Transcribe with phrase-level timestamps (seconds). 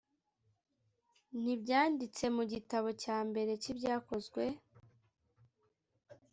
[1.41, 2.87] ntibyanditse mu gitabo
[3.47, 4.43] l cy ibyakozwe